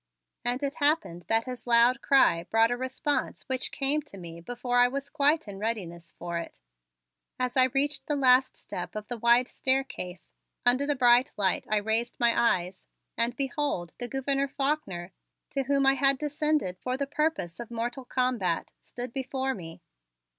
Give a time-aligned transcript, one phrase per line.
[0.43, 4.79] And it happened that his loud cry brought a response which came to me before
[4.79, 6.59] I was quite in readiness for it.
[7.37, 10.31] As I reached the last step of the wide staircase,
[10.65, 15.11] under the bright light I raised my eyes, and behold, the Gouverneur Faulkner
[15.51, 19.81] to whom I had descended for the purpose of mortal combat, stood before me!